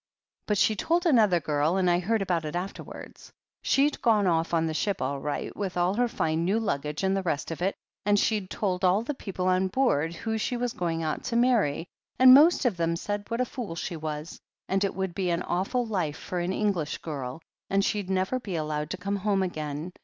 But 0.47 0.57
she 0.57 0.75
told 0.75 1.05
another 1.05 1.39
girl, 1.39 1.77
and 1.77 1.87
I 1.87 1.99
heard 1.99 2.23
about 2.23 2.43
it 2.43 2.55
afterwards. 2.55 3.31
She'd 3.61 4.01
gone 4.01 4.25
off 4.25 4.51
on 4.51 4.65
the 4.65 4.73
ship 4.73 4.99
all 4.99 5.19
right, 5.19 5.55
with 5.55 5.77
all 5.77 5.93
her 5.93 6.07
fine 6.07 6.43
new 6.43 6.59
luggage 6.59 7.03
and 7.03 7.15
the 7.15 7.21
rest 7.21 7.51
of 7.51 7.61
it, 7.61 7.75
and 8.03 8.17
she'd 8.19 8.49
told 8.49 8.83
all 8.83 9.03
the 9.03 9.13
people 9.13 9.45
on 9.45 9.67
board 9.67 10.15
who 10.15 10.39
she 10.39 10.57
was 10.57 10.73
going 10.73 11.03
out 11.03 11.23
to 11.25 11.35
marry, 11.35 11.85
and 12.17 12.33
most 12.33 12.65
of 12.65 12.77
them 12.77 12.95
said 12.95 13.29
what 13.29 13.41
a 13.41 13.45
fool 13.45 13.75
she 13.75 13.95
was, 13.95 14.39
and 14.67 14.83
it 14.83 14.95
would 14.95 15.13
be 15.13 15.29
an 15.29 15.43
awful 15.43 15.85
life 15.85 16.17
for 16.17 16.39
an 16.39 16.51
English 16.51 16.97
girl, 16.97 17.39
and 17.69 17.85
she'd 17.85 18.09
never 18.09 18.39
be 18.39 18.55
allowed 18.55 18.89
to 18.89 18.97
come 18.97 19.17
home 19.17 19.43
again. 19.43 19.93